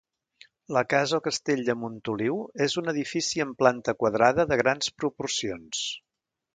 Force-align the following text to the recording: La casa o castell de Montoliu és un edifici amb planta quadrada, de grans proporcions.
La 0.77 0.81
casa 0.93 1.19
o 1.21 1.23
castell 1.27 1.61
de 1.67 1.75
Montoliu 1.83 2.41
és 2.69 2.79
un 2.83 2.91
edifici 2.95 3.47
amb 3.47 3.57
planta 3.63 3.99
quadrada, 4.03 4.51
de 4.55 4.63
grans 4.67 4.95
proporcions. 5.03 5.89